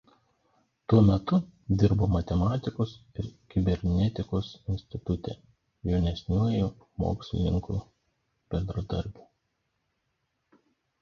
Tuo 0.91 1.01
metu 1.09 1.37
dirbo 1.83 2.07
Matematikos 2.13 2.95
ir 3.19 3.27
kibernetikos 3.51 4.49
institute 4.77 5.37
jaunesniuoju 5.91 6.73
moksliniu 7.07 7.63
bendradarbiu. 8.51 9.31